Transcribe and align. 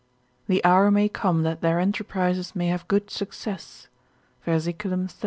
The 0.47 0.65
hour 0.65 0.89
may 0.89 1.07
come 1.09 1.43
that 1.43 1.61
their 1.61 1.79
enterprises 1.79 2.55
may 2.55 2.69
have 2.69 2.87
good 2.87 3.11
success, 3.11 3.87
ver. 4.43 4.57
13. 4.59 5.09